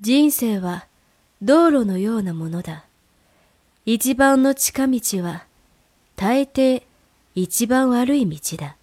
[0.00, 0.86] 人生は
[1.42, 2.84] 道路のようなものだ。
[3.84, 5.44] 一番の近道は
[6.14, 6.84] 大抵
[7.34, 8.77] 一番悪い道だ。